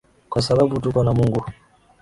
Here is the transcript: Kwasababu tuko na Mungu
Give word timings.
Kwasababu 0.29 0.73
tuko 0.83 0.99
na 1.03 1.11
Mungu 1.13 1.45